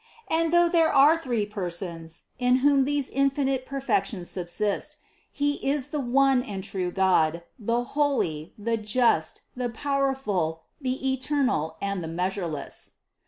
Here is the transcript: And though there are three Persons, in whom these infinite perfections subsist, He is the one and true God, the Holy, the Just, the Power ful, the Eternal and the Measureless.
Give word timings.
And 0.31 0.51
though 0.51 0.67
there 0.67 0.91
are 0.91 1.15
three 1.15 1.45
Persons, 1.45 2.23
in 2.39 2.55
whom 2.65 2.85
these 2.85 3.07
infinite 3.07 3.67
perfections 3.67 4.31
subsist, 4.31 4.97
He 5.31 5.63
is 5.63 5.89
the 5.89 5.99
one 5.99 6.41
and 6.41 6.63
true 6.63 6.89
God, 6.89 7.43
the 7.59 7.83
Holy, 7.83 8.51
the 8.57 8.77
Just, 8.77 9.43
the 9.55 9.69
Power 9.69 10.15
ful, 10.15 10.63
the 10.81 11.11
Eternal 11.13 11.77
and 11.83 12.03
the 12.03 12.07
Measureless. 12.07 12.93